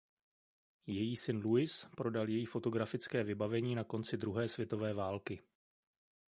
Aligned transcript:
Její 0.87 1.17
syn 1.17 1.41
Louis 1.43 1.87
prodal 1.97 2.29
její 2.29 2.45
fotografické 2.45 3.23
vybavení 3.23 3.75
na 3.75 3.83
konci 3.83 4.17
druhé 4.17 4.49
světové 4.49 4.93
války. 4.93 5.41